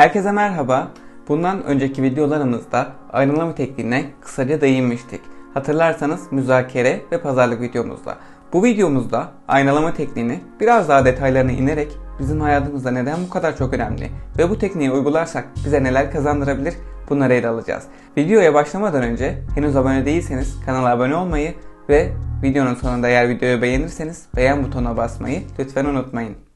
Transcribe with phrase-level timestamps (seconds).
[0.00, 0.88] Herkese merhaba.
[1.28, 5.20] Bundan önceki videolarımızda aynalama tekniğine kısaca değinmiştik.
[5.54, 8.16] Hatırlarsanız müzakere ve pazarlık videomuzda.
[8.52, 14.10] Bu videomuzda aynalama tekniğini biraz daha detaylarına inerek bizim hayatımızda neden bu kadar çok önemli
[14.38, 16.74] ve bu tekniği uygularsak bize neler kazandırabilir
[17.10, 17.84] bunları ele alacağız.
[18.16, 21.54] Videoya başlamadan önce henüz abone değilseniz kanala abone olmayı
[21.88, 22.12] ve
[22.42, 26.47] videonun sonunda eğer videoyu beğenirseniz beğen butonuna basmayı lütfen unutmayın.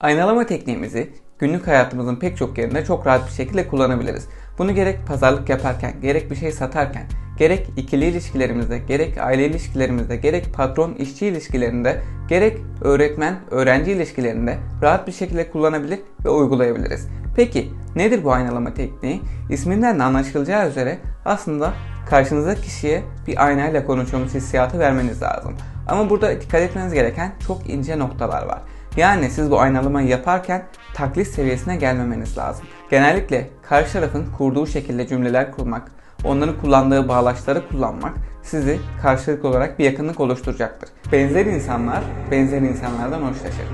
[0.00, 4.28] Aynalama tekniğimizi günlük hayatımızın pek çok yerinde çok rahat bir şekilde kullanabiliriz.
[4.58, 7.06] Bunu gerek pazarlık yaparken, gerek bir şey satarken,
[7.38, 15.06] gerek ikili ilişkilerimizde, gerek aile ilişkilerimizde, gerek patron işçi ilişkilerinde, gerek öğretmen öğrenci ilişkilerinde rahat
[15.06, 17.08] bir şekilde kullanabilir ve uygulayabiliriz.
[17.36, 19.20] Peki nedir bu aynalama tekniği?
[19.50, 21.72] İsminden de anlaşılacağı üzere aslında
[22.10, 25.56] karşınızdaki kişiye bir aynayla konuşuyormuş hissiyatı vermeniz lazım.
[25.88, 28.62] Ama burada dikkat etmeniz gereken çok ince noktalar var.
[28.96, 30.62] Yani siz bu aynalamayı yaparken
[30.94, 32.66] taklit seviyesine gelmemeniz lazım.
[32.90, 35.90] Genellikle karşı tarafın kurduğu şekilde cümleler kurmak,
[36.24, 40.88] onların kullandığı bağlaçları kullanmak sizi karşılıklı olarak bir yakınlık oluşturacaktır.
[41.12, 43.66] Benzer insanlar benzer insanlardan hoşlaşır.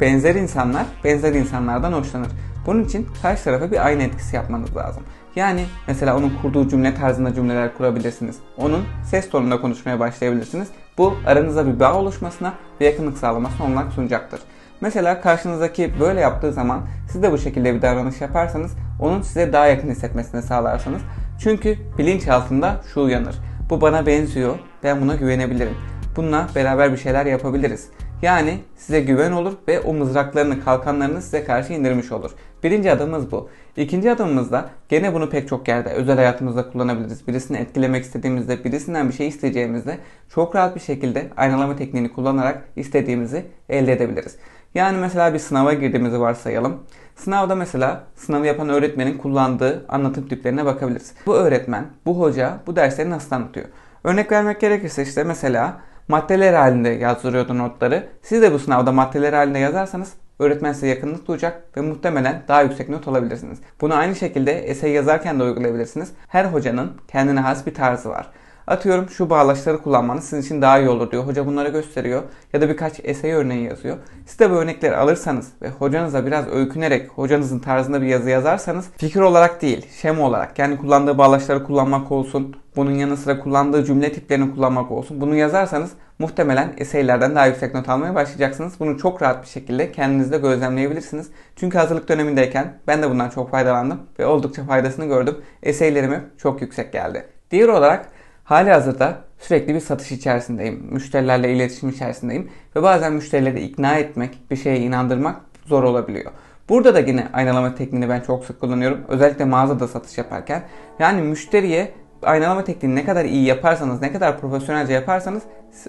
[0.00, 2.28] Benzer insanlar benzer insanlardan hoşlanır.
[2.66, 5.02] Bunun için karşı tarafa bir aynı etkisi yapmanız lazım.
[5.36, 8.36] Yani mesela onun kurduğu cümle tarzında cümleler kurabilirsiniz.
[8.56, 10.68] Onun ses tonunda konuşmaya başlayabilirsiniz.
[10.98, 14.40] Bu aranızda bir bağ oluşmasına ve yakınlık sağlamasına olanak sunacaktır.
[14.80, 16.80] Mesela karşınızdaki böyle yaptığı zaman
[17.12, 21.02] siz de bu şekilde bir davranış yaparsanız onun size daha yakın hissetmesini sağlarsınız.
[21.40, 23.38] Çünkü bilinç altında şu uyanır.
[23.70, 25.74] Bu bana benziyor, ben buna güvenebilirim.
[26.16, 27.88] Bununla beraber bir şeyler yapabiliriz.
[28.22, 32.30] Yani size güven olur ve o mızraklarını, kalkanlarını size karşı indirmiş olur.
[32.62, 33.48] Birinci adımımız bu.
[33.76, 37.28] İkinci adımımızda gene bunu pek çok yerde özel hayatımızda kullanabiliriz.
[37.28, 43.44] Birisini etkilemek istediğimizde, birisinden bir şey isteyeceğimizde çok rahat bir şekilde aynalama tekniğini kullanarak istediğimizi
[43.68, 44.36] elde edebiliriz.
[44.74, 46.82] Yani mesela bir sınava girdiğimizi varsayalım.
[47.16, 51.12] Sınavda mesela sınavı yapan öğretmenin kullandığı anlatım tiplerine bakabiliriz.
[51.26, 53.66] Bu öğretmen, bu hoca bu dersleri nasıl anlatıyor?
[54.04, 58.08] Örnek vermek gerekirse işte mesela maddeler halinde yazdırıyordu notları.
[58.22, 62.88] Siz de bu sınavda maddeler halinde yazarsanız öğretmen size yakınlık duyacak ve muhtemelen daha yüksek
[62.88, 63.58] not alabilirsiniz.
[63.80, 66.12] Bunu aynı şekilde essay yazarken de uygulayabilirsiniz.
[66.28, 68.30] Her hocanın kendine has bir tarzı var.
[68.68, 71.26] Atıyorum şu bağlaçları kullanmanız sizin için daha iyi olur diyor.
[71.26, 73.96] Hoca bunları gösteriyor ya da birkaç essay örneği yazıyor.
[74.26, 79.20] Siz de bu örnekleri alırsanız ve hocanıza biraz öykünerek hocanızın tarzında bir yazı yazarsanız fikir
[79.20, 84.54] olarak değil, şema olarak yani kullandığı bağlaçları kullanmak olsun, bunun yanı sıra kullandığı cümle tiplerini
[84.54, 85.20] kullanmak olsun.
[85.20, 88.80] Bunu yazarsanız muhtemelen eseylerden daha yüksek not almaya başlayacaksınız.
[88.80, 91.30] Bunu çok rahat bir şekilde kendinizde gözlemleyebilirsiniz.
[91.56, 95.36] Çünkü hazırlık dönemindeyken ben de bundan çok faydalandım ve oldukça faydasını gördüm.
[95.62, 97.24] Eseylerime çok yüksek geldi.
[97.50, 98.17] Diğer olarak
[98.48, 100.86] Hali hazırda sürekli bir satış içerisindeyim.
[100.90, 102.50] Müşterilerle iletişim içerisindeyim.
[102.76, 105.36] Ve bazen müşterileri ikna etmek, bir şeye inandırmak
[105.66, 106.32] zor olabiliyor.
[106.68, 109.00] Burada da yine aynalama tekniğini ben çok sık kullanıyorum.
[109.08, 110.62] Özellikle mağazada satış yaparken.
[110.98, 111.92] Yani müşteriye
[112.22, 115.42] aynalama tekniğini ne kadar iyi yaparsanız, ne kadar profesyonelce yaparsanız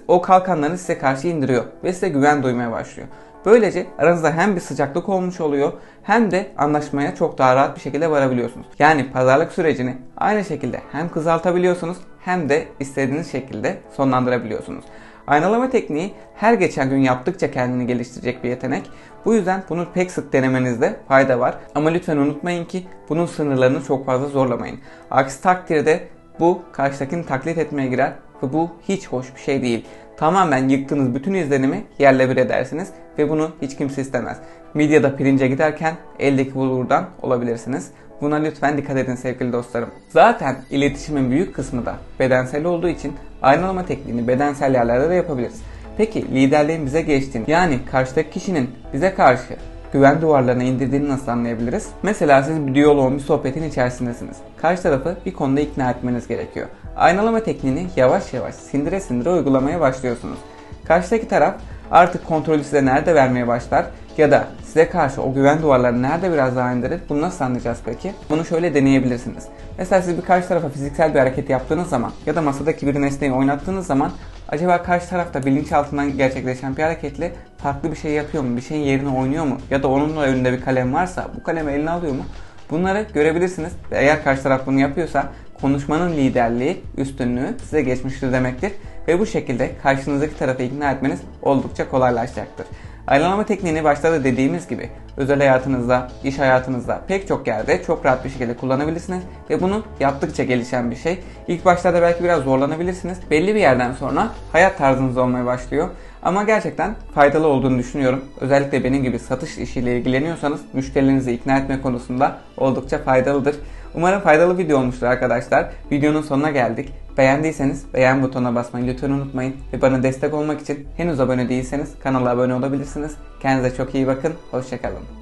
[0.08, 3.08] o kalkanlarını size karşı indiriyor ve size güven duymaya başlıyor.
[3.44, 8.10] Böylece aranızda hem bir sıcaklık olmuş oluyor hem de anlaşmaya çok daha rahat bir şekilde
[8.10, 8.66] varabiliyorsunuz.
[8.78, 14.84] Yani pazarlık sürecini aynı şekilde hem kızaltabiliyorsunuz hem de istediğiniz şekilde sonlandırabiliyorsunuz.
[15.26, 18.90] Aynalama tekniği her geçen gün yaptıkça kendini geliştirecek bir yetenek.
[19.24, 21.54] Bu yüzden bunu pek sık denemenizde fayda var.
[21.74, 24.78] Ama lütfen unutmayın ki bunun sınırlarını çok fazla zorlamayın.
[25.10, 26.08] Aksi takdirde
[26.40, 28.12] bu karşıdakini taklit etmeye girer
[28.42, 29.86] ve bu hiç hoş bir şey değil.
[30.20, 32.88] Tamamen yıktığınız bütün izlenimi yerle bir edersiniz
[33.18, 34.36] ve bunu hiç kimse istemez.
[34.74, 37.90] Medyada pirince giderken eldeki bulurdan olabilirsiniz.
[38.20, 39.88] Buna lütfen dikkat edin sevgili dostlarım.
[40.08, 45.62] Zaten iletişimin büyük kısmı da bedensel olduğu için aynalama tekniğini bedensel yerlerde de yapabiliriz.
[45.96, 49.56] Peki liderliğin bize geçtiğini yani karşıdaki kişinin bize karşı
[49.92, 51.88] güven duvarlarına indirdiğini nasıl anlayabiliriz?
[52.02, 54.36] Mesela siz bir diyaloğun, bir sohbetin içerisindesiniz.
[54.56, 56.66] Karşı tarafı bir konuda ikna etmeniz gerekiyor.
[56.96, 60.38] Aynalama tekniğini yavaş yavaş sindire sindire uygulamaya başlıyorsunuz.
[60.84, 61.54] Karşıdaki taraf
[61.90, 63.86] artık kontrolü size nerede vermeye başlar
[64.18, 67.00] ya da size karşı o güven duvarlarını nerede biraz daha indirir?
[67.08, 68.12] Bunu nasıl anlayacağız peki?
[68.30, 69.44] Bunu şöyle deneyebilirsiniz.
[69.78, 73.32] Mesela siz bir karşı tarafa fiziksel bir hareket yaptığınız zaman ya da masadaki bir nesneyi
[73.32, 74.10] oynattığınız zaman
[74.50, 78.56] acaba karşı tarafta bilinçaltından gerçekleşen bir hareketle farklı bir şey yapıyor mu?
[78.56, 79.58] Bir şeyin yerine oynuyor mu?
[79.70, 82.22] Ya da onunla önünde bir kalem varsa bu kalemi eline alıyor mu?
[82.70, 83.72] Bunları görebilirsiniz.
[83.92, 88.72] Eğer karşı taraf bunu yapıyorsa konuşmanın liderliği, üstünlüğü size geçmiştir demektir.
[89.08, 92.66] Ve bu şekilde karşınızdaki tarafı ikna etmeniz oldukça kolaylaşacaktır.
[93.10, 98.24] Aynalama tekniğini başta da dediğimiz gibi özel hayatınızda, iş hayatınızda pek çok yerde çok rahat
[98.24, 101.20] bir şekilde kullanabilirsiniz ve bunu yaptıkça gelişen bir şey.
[101.48, 103.18] İlk başlarda belki biraz zorlanabilirsiniz.
[103.30, 105.88] Belli bir yerden sonra hayat tarzınız olmaya başlıyor.
[106.22, 108.24] Ama gerçekten faydalı olduğunu düşünüyorum.
[108.40, 113.56] Özellikle benim gibi satış işiyle ilgileniyorsanız müşterilerinizi ikna etme konusunda oldukça faydalıdır.
[113.94, 115.70] Umarım faydalı video olmuştur arkadaşlar.
[115.92, 116.88] Videonun sonuna geldik.
[117.18, 119.54] Beğendiyseniz beğen butonuna basmayı lütfen unutmayın.
[119.72, 123.12] Ve bana destek olmak için henüz abone değilseniz kanala abone olabilirsiniz.
[123.42, 124.32] Kendinize çok iyi bakın.
[124.50, 125.19] Hoşçakalın.